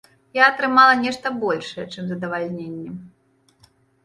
[0.37, 2.91] Я атрымала нешта большае, чым задавальненне.